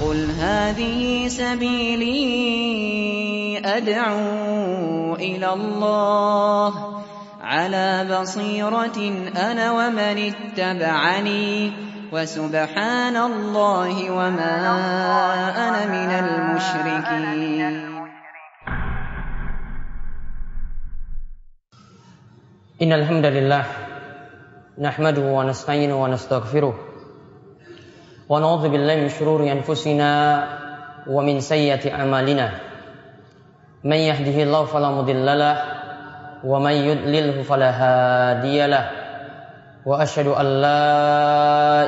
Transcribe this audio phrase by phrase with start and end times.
[0.00, 2.20] قل هذه سبيلي
[3.64, 7.02] أدعو إلى الله
[7.40, 8.98] على بصيرة
[9.36, 11.72] أنا ومن اتبعني
[12.12, 14.56] وسبحان الله وما
[15.68, 17.90] أنا من المشركين
[22.82, 23.64] إن الحمد لله
[24.78, 26.89] نحمده ونستعينه ونستغفره
[28.30, 30.10] ونعوذ بالله من شرور أنفسنا
[31.10, 32.50] ومن سيئات أعمالنا.
[33.84, 35.56] من يهده الله فلا مضل له
[36.46, 38.90] ومن يضلله فلا هادي له.
[39.86, 40.82] وأشهد أن لا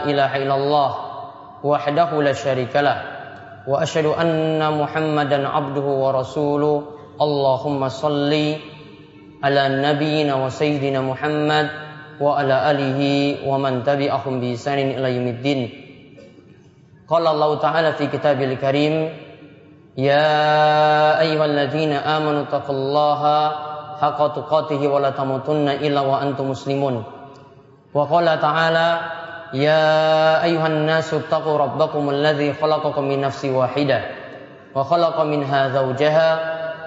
[0.02, 0.90] إله إلا الله
[1.62, 3.02] وحده لا شريك له.
[3.70, 6.82] وأشهد أن محمدا عبده ورسوله.
[7.22, 8.32] اللهم صلِّ
[9.44, 11.66] على نبينا وسيدنا محمد
[12.20, 13.00] وعلى آله
[13.46, 15.81] ومن تبعهم بإحسان إلى يوم الدين.
[17.08, 18.94] قال الله تعالى في كتابه الكريم
[19.98, 23.22] يا أيها الذين آمنوا اتقوا الله
[24.00, 27.04] حق تقاته ولا تموتن إلا وأنتم مسلمون.
[27.94, 28.88] وقال تعالى
[29.54, 34.00] يا أيها الناس اتقوا ربكم الذي خلقكم من نفس واحدة
[34.74, 36.30] وخلق منها زوجها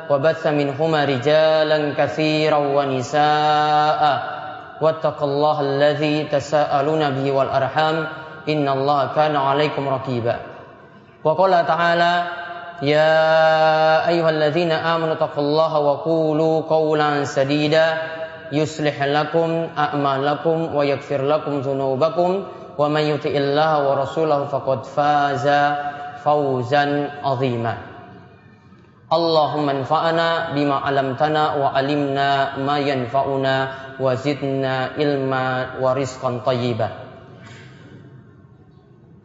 [0.09, 4.03] وبث منهما رجالا كثيرا ونساء.
[4.81, 8.07] واتقوا الله الذي تساءلون به والأرحام
[8.49, 10.35] إن الله كان عليكم رقيبا.
[11.23, 12.13] وقال تعالى
[12.81, 13.13] يا
[14.07, 17.87] أيها الذين آمنوا اتقوا الله وقولوا قولا سديدا
[18.51, 22.43] يصلح لكم أعمالكم ويغفر لكم ذنوبكم
[22.77, 25.47] ومن يطع الله ورسوله فقد فاز
[26.23, 26.85] فوزا
[27.23, 27.75] عظيما.
[29.13, 33.55] اللهم انفعنا بما علمتنا وعلمنا ما ينفعنا
[33.99, 35.47] وزدنا علما
[35.81, 36.89] ورزقا طيبا.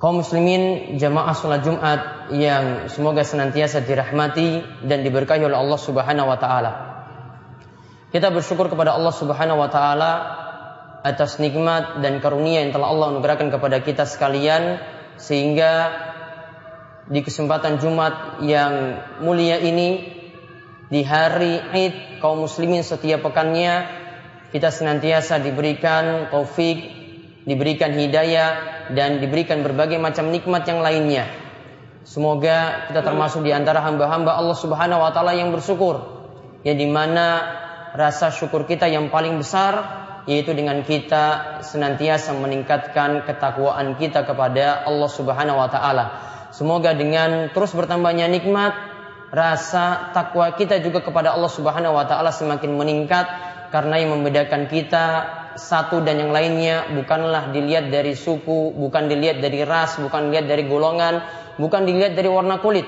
[0.00, 2.00] Kaum muslimin jamaah sholat Jumat
[2.32, 6.72] yang semoga senantiasa dirahmati dan diberkahi oleh Allah Subhanahu wa taala.
[8.08, 10.12] Kita bersyukur kepada Allah Subhanahu wa taala
[11.04, 14.80] atas nikmat dan karunia yang telah Allah anugerahkan kepada kita sekalian
[15.20, 15.92] sehingga
[17.04, 20.16] di kesempatan Jumat yang mulia ini
[20.88, 24.00] di hari Id kaum muslimin setiap pekannya
[24.50, 26.99] kita senantiasa diberikan taufik,
[27.44, 28.48] diberikan hidayah
[28.92, 31.24] dan diberikan berbagai macam nikmat yang lainnya.
[32.04, 36.00] Semoga kita termasuk di antara hamba-hamba Allah Subhanahu wa taala yang bersyukur.
[36.60, 37.44] Di mana
[37.96, 45.10] rasa syukur kita yang paling besar yaitu dengan kita senantiasa meningkatkan ketakwaan kita kepada Allah
[45.10, 46.04] Subhanahu wa taala.
[46.52, 48.74] Semoga dengan terus bertambahnya nikmat,
[49.32, 53.26] rasa takwa kita juga kepada Allah Subhanahu wa taala semakin meningkat
[53.70, 55.06] karena yang membedakan kita
[55.56, 60.66] satu dan yang lainnya bukanlah dilihat dari suku, bukan dilihat dari ras, bukan dilihat dari
[60.68, 61.24] golongan,
[61.58, 62.86] bukan dilihat dari warna kulit.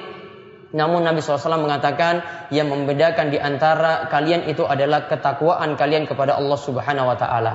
[0.72, 6.58] Namun Nabi SAW mengatakan yang membedakan di antara kalian itu adalah ketakwaan kalian kepada Allah
[6.58, 7.52] Subhanahu wa taala.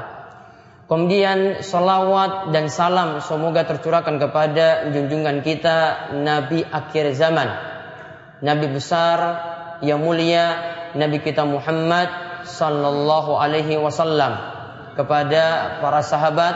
[0.88, 7.50] Kemudian salawat dan salam semoga tercurahkan kepada junjungan kita Nabi akhir zaman.
[8.40, 9.20] Nabi besar
[9.84, 10.56] yang mulia
[10.96, 12.08] Nabi kita Muhammad
[12.48, 14.57] sallallahu alaihi wasallam
[14.98, 16.56] kepada para sahabat,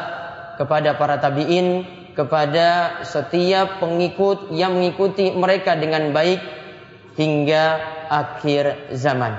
[0.58, 1.86] kepada para tabi'in,
[2.18, 6.42] kepada setiap pengikut yang mengikuti mereka dengan baik
[7.16, 7.80] hingga
[8.10, 9.38] akhir zaman.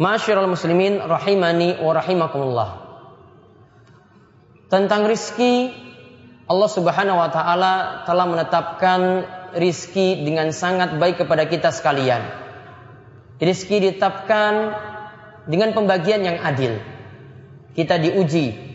[0.00, 2.70] Masyarul muslimin rahimani wa rahimakumullah
[4.72, 5.74] tentang rizki
[6.50, 9.00] Allah Subhanahu wa taala telah menetapkan
[9.54, 12.22] rizki dengan sangat baik kepada kita sekalian.
[13.38, 14.74] Rizki ditetapkan
[15.46, 16.82] dengan pembagian yang adil.
[17.74, 18.70] Kita diuji.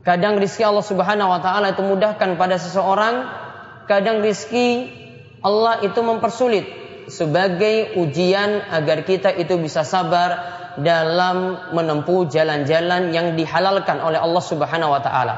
[0.00, 3.28] Kadang rizki Allah Subhanahu wa taala itu mudahkan pada seseorang,
[3.84, 4.88] kadang rizki
[5.44, 6.64] Allah itu mempersulit
[7.08, 14.94] sebagai ujian agar kita itu bisa sabar dalam menempuh jalan-jalan yang dihalalkan oleh Allah Subhanahu
[14.94, 15.36] wa taala.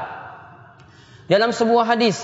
[1.27, 2.23] Dalam sebuah hadis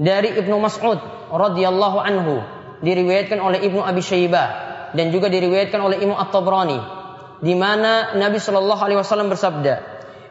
[0.00, 2.40] dari Ibnu Mas'ud radhiyallahu anhu
[2.80, 4.48] diriwayatkan oleh Ibnu Abi Syaibah
[4.96, 6.99] dan juga diriwayatkan oleh Imam At-Tabrani
[7.40, 9.80] di mana Nabi Shallallahu alaihi wasallam bersabda,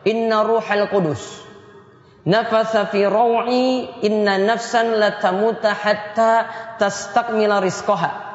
[0.06, 1.22] "Inna ruhal qudus
[2.26, 6.32] nafatha fi raw'i inna nafsan latamuta hatta
[6.78, 8.30] tastakmila rizqaha."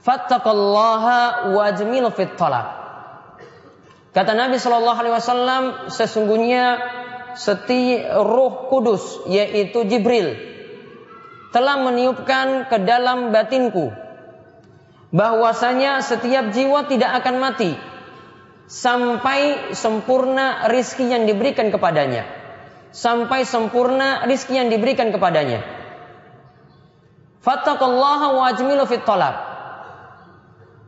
[0.00, 2.80] Fattaqallaha wajmil fit talab.
[4.10, 5.62] Kata Nabi Shallallahu Alaihi Wasallam,
[5.92, 6.82] sesungguhnya
[7.38, 10.34] seti Roh Kudus yaitu Jibril
[11.54, 13.90] telah meniupkan ke dalam batinku
[15.10, 17.74] bahwasanya setiap jiwa tidak akan mati
[18.70, 22.26] sampai sempurna rizki yang diberikan kepadanya.
[22.90, 25.62] Sampai sempurna rizki yang diberikan kepadanya.
[27.42, 29.50] Fattaqullaha wa ajmilu fit talab.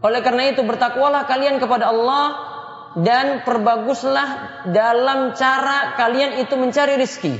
[0.03, 2.27] Oleh karena itu bertakwalah kalian kepada Allah
[2.99, 4.29] dan perbaguslah
[4.75, 7.35] dalam cara kalian itu mencari rizki.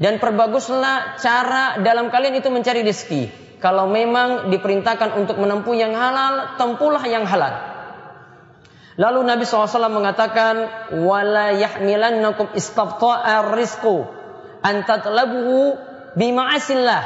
[0.00, 3.28] Dan perbaguslah cara dalam kalian itu mencari rizki.
[3.62, 7.72] Kalau memang diperintahkan untuk menempuh yang halal, tempuhlah yang halal.
[8.98, 10.68] Lalu Nabi SAW mengatakan,
[11.06, 14.04] "Wala yahmilannakum istabta'a rizqu
[16.18, 17.02] bima'asillah."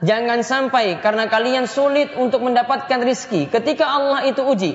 [0.00, 4.72] Jangan sampai karena kalian sulit untuk mendapatkan rizki ketika Allah itu uji.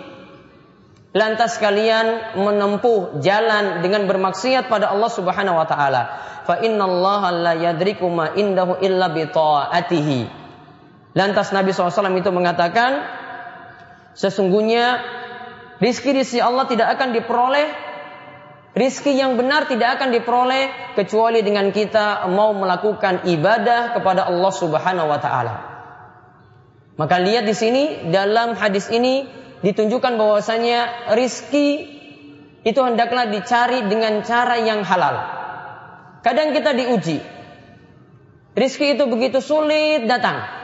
[1.12, 6.01] Lantas kalian menempuh jalan dengan bermaksiat pada Allah Subhanahu wa taala.
[6.48, 10.40] Fa innallaha la yadriku indahu illa bi taatihi.
[11.12, 13.04] Lantas Nabi SAW itu mengatakan,
[14.16, 15.04] sesungguhnya
[15.81, 17.68] Rizki-rizki Allah tidak akan diperoleh
[18.72, 25.12] Rizki yang benar tidak akan diperoleh kecuali dengan kita mau melakukan ibadah kepada Allah Subhanahu
[25.12, 25.56] wa taala.
[26.96, 27.84] Maka lihat di sini
[28.16, 29.28] dalam hadis ini
[29.60, 32.00] ditunjukkan bahwasanya rizki
[32.63, 35.19] itu hendaklah dicari dengan cara yang halal.
[36.24, 37.19] Kadang kita diuji.
[38.56, 40.61] Rizki itu begitu sulit datang.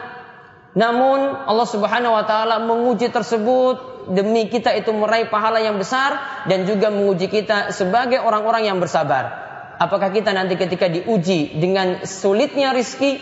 [0.78, 6.70] Namun Allah Subhanahu wa taala menguji tersebut demi kita itu meraih pahala yang besar dan
[6.70, 9.50] juga menguji kita sebagai orang-orang yang bersabar.
[9.82, 13.18] Apakah kita nanti ketika diuji dengan sulitnya rizki,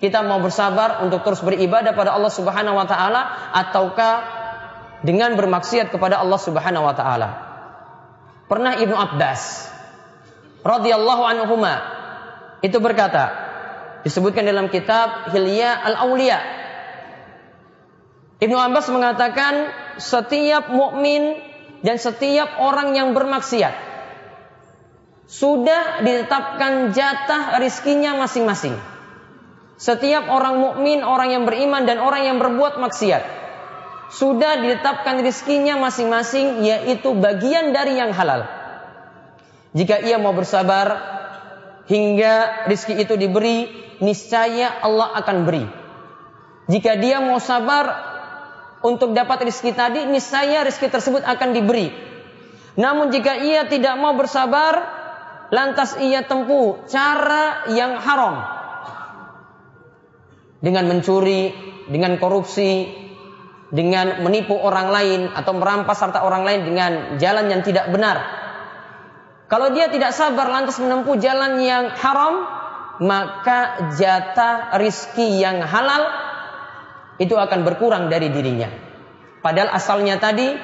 [0.00, 4.14] kita mau bersabar untuk terus beribadah pada Allah Subhanahu wa taala ataukah
[5.04, 7.28] dengan bermaksiat kepada Allah Subhanahu wa taala.
[8.48, 9.68] Pernah Ibnu Abbas
[10.64, 11.84] radhiyallahu anhuma
[12.64, 13.28] itu berkata
[14.08, 16.57] disebutkan dalam kitab Hilya Al-Auliya
[18.38, 19.66] Ibnu Abbas mengatakan
[19.98, 21.34] setiap mukmin
[21.82, 23.74] dan setiap orang yang bermaksiat
[25.28, 28.78] sudah ditetapkan jatah rizkinya masing-masing.
[29.78, 33.22] Setiap orang mukmin, orang yang beriman dan orang yang berbuat maksiat
[34.08, 38.48] sudah ditetapkan rizkinya masing-masing yaitu bagian dari yang halal.
[39.76, 41.18] Jika ia mau bersabar
[41.90, 43.68] hingga rizki itu diberi,
[44.00, 45.64] niscaya Allah akan beri.
[46.72, 48.07] Jika dia mau sabar
[48.82, 51.90] untuk dapat rizki tadi, niscaya rizki tersebut akan diberi.
[52.78, 54.86] Namun jika ia tidak mau bersabar,
[55.50, 58.38] lantas ia tempuh cara yang haram.
[60.62, 61.54] Dengan mencuri,
[61.90, 62.86] dengan korupsi,
[63.74, 68.16] dengan menipu orang lain atau merampas harta orang lain dengan jalan yang tidak benar.
[69.48, 72.44] Kalau dia tidak sabar lantas menempuh jalan yang haram,
[73.00, 76.27] maka jatah rizki yang halal
[77.18, 78.70] itu akan berkurang dari dirinya.
[79.42, 80.54] Padahal asalnya tadi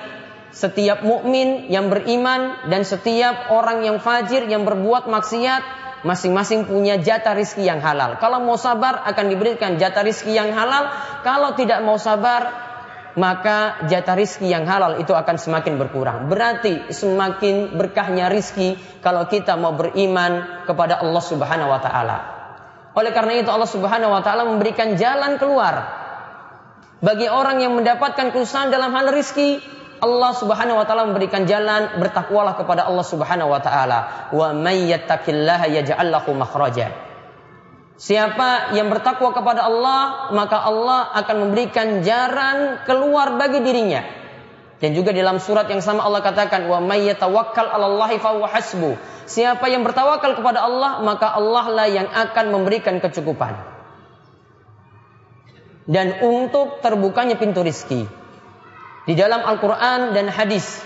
[0.54, 5.62] setiap mukmin yang beriman dan setiap orang yang fajir yang berbuat maksiat
[6.06, 8.20] masing-masing punya jatah rizki yang halal.
[8.22, 10.94] Kalau mau sabar akan diberikan jatah rizki yang halal.
[11.26, 12.64] Kalau tidak mau sabar
[13.14, 16.30] maka jatah rizki yang halal itu akan semakin berkurang.
[16.30, 22.18] Berarti semakin berkahnya rizki kalau kita mau beriman kepada Allah Subhanahu wa taala.
[22.94, 26.03] Oleh karena itu Allah Subhanahu wa taala memberikan jalan keluar
[27.02, 29.58] bagi orang yang mendapatkan kesusahan dalam hal rizki,
[30.04, 34.30] Allah Subhanahu wa taala memberikan jalan bertakwalah kepada Allah Subhanahu wa taala.
[34.30, 36.92] Wa may yattaqillaha yaj'al lahu makhraja.
[37.94, 44.02] Siapa yang bertakwa kepada Allah, maka Allah akan memberikan jalan keluar bagi dirinya.
[44.82, 49.72] Dan juga dalam surat yang sama Allah katakan, "Wa may yatawakkal 'alallahi fahuwa hasbu." Siapa
[49.72, 53.73] yang bertawakal kepada Allah, maka Allah lah yang akan memberikan kecukupan
[55.84, 58.08] dan untuk terbukanya pintu rizki.
[59.04, 60.80] Di dalam Al-Quran dan hadis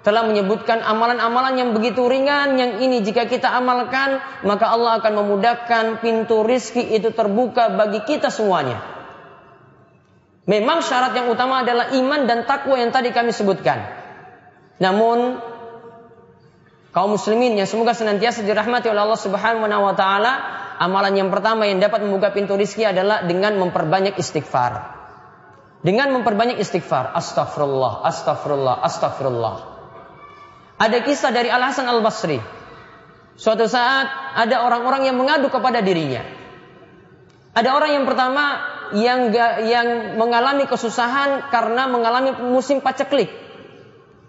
[0.00, 5.84] telah menyebutkan amalan-amalan yang begitu ringan yang ini jika kita amalkan maka Allah akan memudahkan
[6.00, 8.80] pintu rizki itu terbuka bagi kita semuanya.
[10.48, 13.84] Memang syarat yang utama adalah iman dan takwa yang tadi kami sebutkan.
[14.80, 15.36] Namun
[16.96, 20.32] kaum muslimin yang semoga senantiasa dirahmati oleh Allah Subhanahu wa taala
[20.78, 24.96] amalan yang pertama yang dapat membuka pintu rizki adalah dengan memperbanyak istighfar.
[25.82, 27.14] Dengan memperbanyak istighfar.
[27.14, 29.56] Astagfirullah, astagfirullah, astagfirullah.
[30.78, 32.38] Ada kisah dari Al Hasan Al Basri.
[33.38, 36.22] Suatu saat ada orang-orang yang mengadu kepada dirinya.
[37.54, 38.44] Ada orang yang pertama
[38.94, 39.34] yang
[39.66, 43.30] yang mengalami kesusahan karena mengalami musim paceklik.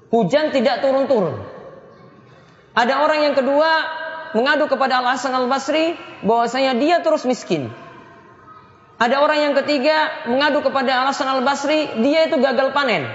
[0.09, 1.37] Hujan tidak turun-turun.
[2.73, 3.69] Ada orang yang kedua
[4.33, 7.73] mengadu kepada Al Hasan Al Basri bahwasanya dia terus miskin.
[8.99, 13.07] Ada orang yang ketiga mengadu kepada Al Hasan Al Basri, dia itu gagal panen.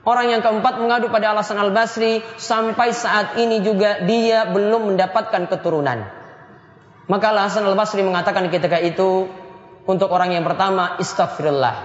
[0.00, 4.96] Orang yang keempat mengadu pada Al Hasan Al Basri sampai saat ini juga dia belum
[4.96, 6.08] mendapatkan keturunan.
[7.06, 9.28] Maka Al Hasan Al Basri mengatakan ketika itu,
[9.80, 11.76] Untuk orang yang pertama, istighfirullah.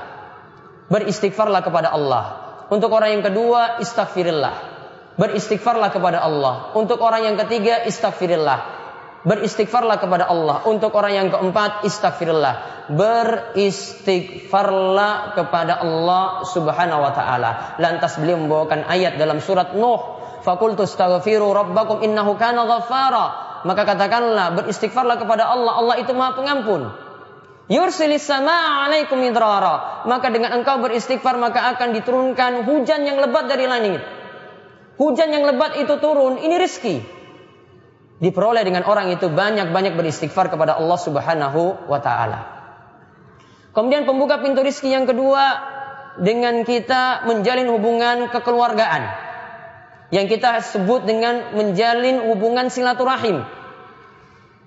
[0.91, 2.25] Beristighfarlah kepada Allah.
[2.69, 4.74] Untuk orang yang kedua, istighfirullah.
[5.15, 6.75] Beristighfarlah kepada Allah.
[6.75, 8.83] Untuk orang yang ketiga, istighfirullah.
[9.25, 10.61] Beristighfarlah kepada Allah.
[10.67, 12.55] Untuk orang yang keempat, istighfirullah.
[12.93, 17.73] Beristighfarlah kepada Allah Subhanahu wa taala.
[17.81, 19.97] Lantas beliau membawakan ayat dalam surat Nuh,
[20.45, 25.73] "Fakultu astaghfiru rabbakum innahu kana ghaffara." Maka katakanlah beristighfarlah kepada Allah.
[25.73, 26.93] Allah itu Maha Pengampun.
[27.65, 30.05] Yursilis sama alaikum idrara.
[30.05, 34.05] Maka dengan engkau beristighfar maka akan diturunkan hujan yang lebat dari langit.
[34.95, 37.03] Hujan yang lebat itu turun, ini rizki.
[38.15, 42.39] Diperoleh dengan orang itu banyak-banyak beristighfar kepada Allah Subhanahu wa taala.
[43.75, 45.59] Kemudian pembuka pintu rizki yang kedua
[46.23, 49.03] dengan kita menjalin hubungan kekeluargaan.
[50.15, 53.43] Yang kita sebut dengan menjalin hubungan silaturahim.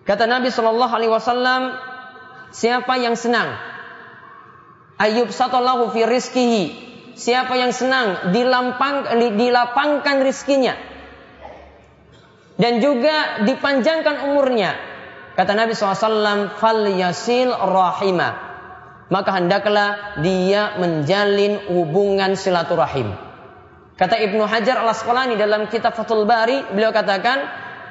[0.04, 1.72] Kata Nabi Shallallahu Alaihi Wasallam,
[2.52, 3.56] siapa yang senang
[4.98, 6.64] Ayub satallahu fi rizkihi
[7.18, 10.78] siapa yang senang dilampang, dilapangkan rizkinya.
[12.58, 14.74] Dan juga dipanjangkan umurnya.
[15.34, 18.34] Kata Nabi SAW fal yasil rahima.
[19.08, 23.14] Maka hendaklah dia menjalin hubungan silaturahim.
[23.94, 27.46] Kata Ibnu Hajar al Asqalani dalam kitab Fathul Bari beliau katakan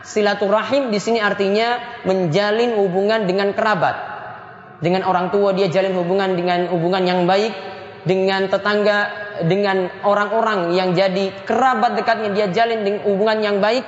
[0.07, 3.95] silaturahim di sini artinya menjalin hubungan dengan kerabat.
[4.83, 7.51] Dengan orang tua dia jalin hubungan dengan hubungan yang baik,
[8.07, 8.99] dengan tetangga,
[9.43, 13.83] dengan orang-orang yang jadi kerabat dekatnya dia jalin hubungan yang baik,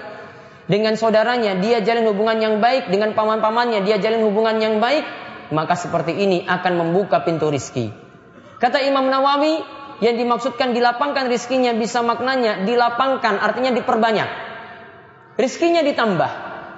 [0.67, 5.07] dengan saudaranya dia jalin hubungan yang baik, dengan paman-pamannya dia jalin hubungan yang baik,
[5.55, 7.89] maka seperti ini akan membuka pintu rizki.
[8.59, 14.49] Kata Imam Nawawi, yang dimaksudkan dilapangkan rizkinya bisa maknanya dilapangkan, artinya diperbanyak
[15.39, 16.31] rizkinya ditambah.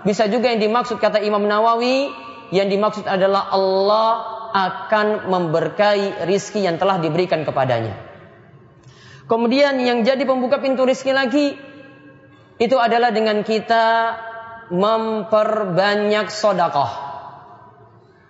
[0.05, 2.09] Bisa juga yang dimaksud kata Imam Nawawi,
[2.53, 7.95] yang dimaksud adalah Allah akan memberkahi rizki yang telah diberikan kepadanya.
[9.25, 11.55] Kemudian yang jadi pembuka pintu rizki lagi,
[12.59, 14.15] itu adalah dengan kita
[14.69, 16.91] memperbanyak sodakoh.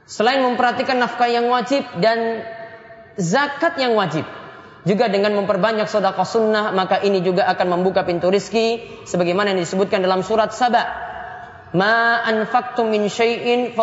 [0.06, 2.44] Selain memperhatikan nafkah yang wajib dan
[3.16, 4.24] zakat yang wajib.
[4.82, 10.02] Juga dengan memperbanyak sedekah sunnah maka ini juga akan membuka pintu rizki sebagaimana yang disebutkan
[10.02, 10.84] dalam surat Saba.
[11.72, 12.26] Ma
[12.90, 13.78] min syai'in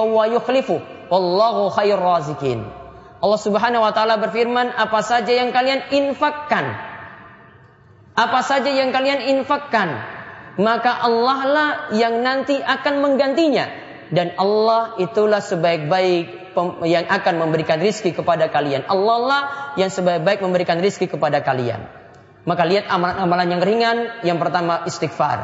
[1.09, 2.65] wallahu khair razikin.
[3.19, 6.79] Allah Subhanahu wa taala berfirman, apa saja yang kalian infakkan,
[8.15, 9.99] apa saja yang kalian infakkan,
[10.57, 13.67] maka Allah lah yang nanti akan menggantinya
[14.09, 16.57] dan Allah itulah sebaik-baik
[16.89, 18.89] yang akan memberikan rizki kepada kalian.
[18.89, 19.43] Allah lah
[19.77, 21.87] yang sebaik-baik memberikan rizki kepada kalian.
[22.49, 23.99] Maka lihat amalan-amalan yang ringan.
[24.25, 25.39] Yang pertama istighfar.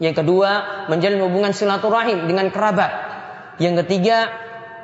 [0.00, 0.50] Yang kedua
[0.88, 2.90] menjalin hubungan silaturahim dengan kerabat.
[3.60, 4.32] Yang ketiga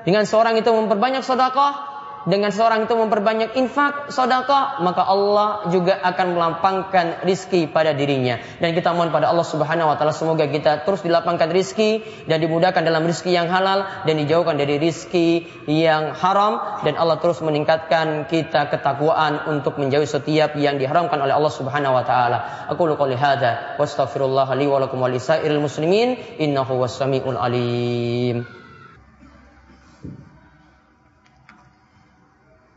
[0.02, 1.92] dengan seorang itu memperbanyak sedekah
[2.23, 8.38] dengan seorang itu memperbanyak infak, sodako, maka Allah juga akan melampangkan rizki pada dirinya.
[8.62, 12.87] Dan kita mohon pada Allah Subhanahu Wa Taala semoga kita terus dilapangkan rizki dan dimudahkan
[12.87, 18.71] dalam rizki yang halal dan dijauhkan dari rizki yang haram dan Allah terus meningkatkan kita
[18.71, 22.38] ketakwaan untuk menjauhi setiap yang diharamkan oleh Allah Subhanahu Wa Taala.
[22.71, 25.11] Aku lu qouli hada, wastaghfirullah li wa lakum wa
[25.59, 28.62] muslimin innahu was-sami'ul alim.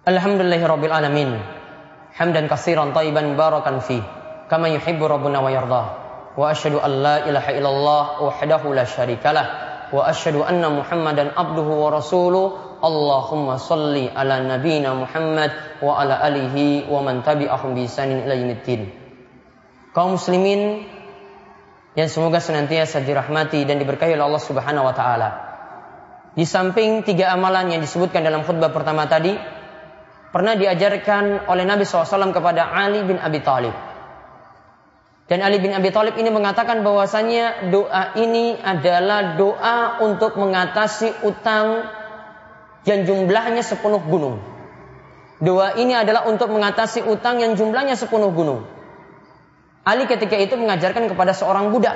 [0.05, 1.33] Alhamdulillahirabbil alamin.
[2.13, 3.97] Hamdan katsiran tayyiban barakan fi
[4.45, 5.83] kama yuhibbu rabbuna wa yarda.
[6.37, 9.45] Wa asyhadu an la ilaha illallah wahdahu la syarikalah
[9.89, 12.45] wa asyhadu anna Muhammadan abduhu wa rasuluh.
[12.85, 18.93] Allahumma salli ala nabiyyina Muhammad wa ala alihi wa man tabi'ahum bi ihsanin ila yaumiddin.
[19.89, 20.85] Kaum muslimin
[21.97, 25.29] yang semoga senantiasa dirahmati dan diberkahi oleh Allah Subhanahu wa taala.
[26.37, 29.33] Di samping tiga amalan yang disebutkan dalam khutbah pertama tadi,
[30.35, 33.71] pernah diajarkan oleh Nabi SAW kepada Ali bin Abi Thalib.
[35.31, 41.87] Dan Ali bin Abi Thalib ini mengatakan bahwasanya doa ini adalah doa untuk mengatasi utang
[42.83, 44.43] yang jumlahnya sepenuh gunung.
[45.39, 48.67] Doa ini adalah untuk mengatasi utang yang jumlahnya sepenuh gunung.
[49.87, 51.95] Ali ketika itu mengajarkan kepada seorang budak.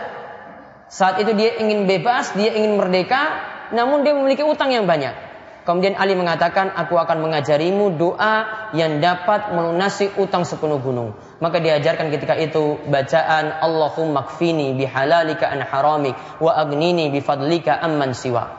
[0.87, 3.35] Saat itu dia ingin bebas, dia ingin merdeka,
[3.75, 5.28] namun dia memiliki utang yang banyak.
[5.67, 11.13] Kemudian Ali mengatakan, aku akan mengajarimu doa yang dapat melunasi utang sepenuh gunung.
[11.43, 18.49] Maka diajarkan ketika itu bacaan Allahumma kfini bihalalika an haramik wa agnini bifadlika amman siwa.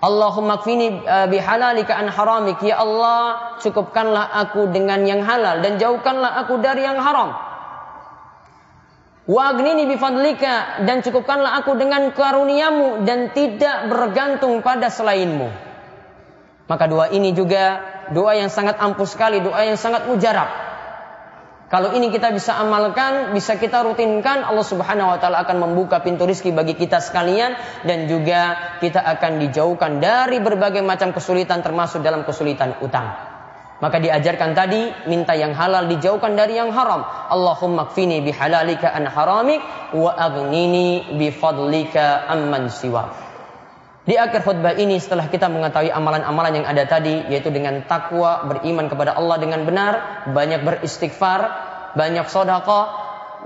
[0.00, 2.62] Allahumma kfini eh, bihalalika an haramik.
[2.62, 7.34] Ya Allah, cukupkanlah aku dengan yang halal dan jauhkanlah aku dari yang haram.
[9.26, 15.65] Wa agnini bifadlika dan cukupkanlah aku dengan karuniamu dan tidak bergantung pada selainmu.
[16.66, 17.78] Maka doa ini juga
[18.10, 20.50] doa yang sangat ampuh sekali, doa yang sangat mujarab.
[21.66, 26.22] Kalau ini kita bisa amalkan, bisa kita rutinkan, Allah Subhanahu wa taala akan membuka pintu
[26.22, 32.22] rizki bagi kita sekalian dan juga kita akan dijauhkan dari berbagai macam kesulitan termasuk dalam
[32.22, 33.18] kesulitan utang.
[33.82, 37.02] Maka diajarkan tadi minta yang halal dijauhkan dari yang haram.
[37.34, 39.58] Allahumma kfini bihalalika an haramik
[39.90, 43.25] wa aghnini bifadlika amman siwak.
[44.06, 48.86] Di akhir khutbah ini setelah kita mengetahui amalan-amalan yang ada tadi yaitu dengan takwa, beriman
[48.86, 51.40] kepada Allah dengan benar, banyak beristighfar,
[51.98, 52.86] banyak sodako,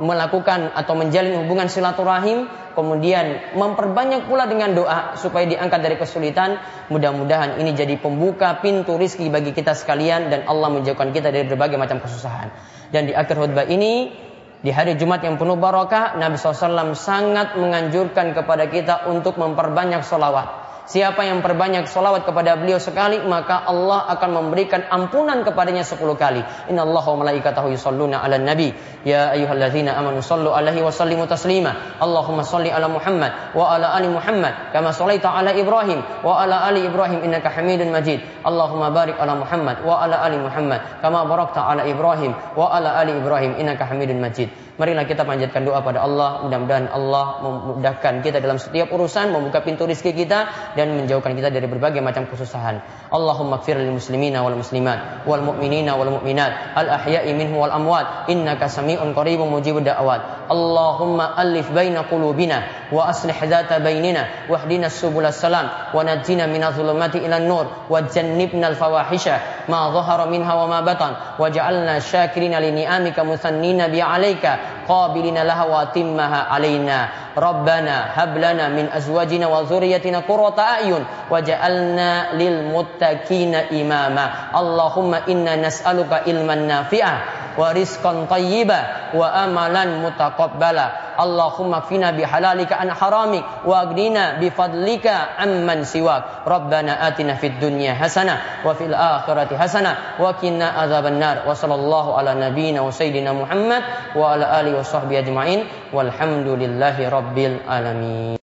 [0.04, 2.44] melakukan atau menjalin hubungan silaturahim,
[2.76, 6.60] kemudian memperbanyak pula dengan doa supaya diangkat dari kesulitan.
[6.92, 11.80] Mudah-mudahan ini jadi pembuka pintu rizki bagi kita sekalian dan Allah menjauhkan kita dari berbagai
[11.80, 12.52] macam kesusahan.
[12.92, 14.12] Dan di akhir khutbah ini
[14.60, 20.59] di hari Jumat yang penuh barakah, Nabi SAW sangat menganjurkan kepada kita untuk memperbanyak solawat.
[20.90, 26.42] Siapa yang perbanyak solawat kepada beliau sekali, maka Allah akan memberikan ampunan kepadanya sepuluh kali.
[26.66, 28.74] Inna Allah wa malaikatahu yusalluna ala nabi.
[29.06, 31.94] Ya ayuhalladzina amanu sallu alaihi wa sallimu taslima.
[32.02, 34.74] Allahumma salli ala Muhammad wa ala ali Muhammad.
[34.74, 38.26] Kama sallaita ala Ibrahim wa ala ali Ibrahim innaka hamidun majid.
[38.42, 40.82] Allahumma barik ala Muhammad wa ala ali Muhammad.
[40.98, 44.50] Kama barakta ala Ibrahim wa ala ali Ibrahim innaka hamidun majid.
[44.80, 46.40] Marilah kita panjatkan doa pada Allah.
[46.40, 51.68] Mudah-mudahan Allah memudahkan kita dalam setiap urusan, membuka pintu rizki kita dan menjauhkan kita dari
[51.68, 52.80] berbagai macam kesusahan.
[53.12, 58.32] Allahumma kfir lil muslimina wal muslimat wal mu'minina wal mu'minat al ahya'i minhu wal amwat
[58.32, 60.39] innaka sami'un qaribun mujibud da'awat.
[60.50, 67.66] اللهم ألف بين قلوبنا وأصلح ذات بيننا واهدنا السبل السلام ونجنا من الظلمات إلى النور
[67.90, 69.28] وجنبنا الفواحش
[69.68, 74.44] ما ظهر منها وما بطن وجعلنا شاكرين لنعمك مثنين بعليك
[74.88, 84.30] قابلين لها وأتمها علينا ربنا هب لنا من أزواجنا وذريتنا قرة أعين وجعلنا للمتقين إماما
[84.56, 87.18] اللهم إنا نسألك علما نافعا
[87.56, 95.84] wa rizqan tayyiba wa amalan mutaqabbala Allahumma fina bihalalika an haramik wa aghnina bifadlika amman
[95.84, 101.52] siwak Rabbana atina fid dunya hasanah wa fil akhirati hasanah wa qina adzaban nar wa
[101.52, 103.84] sallallahu ala nabiyyina wa sayyidina Muhammad
[104.16, 108.40] wa ala alihi wa sahbihi ajmain walhamdulillahi rabbil alamin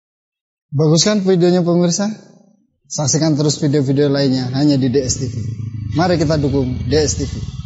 [0.67, 2.11] Bagus kan videonya pemirsa?
[2.87, 5.33] Saksikan terus video-video lainnya hanya di DSTV.
[5.95, 7.56] Mari kita dukung DSTV.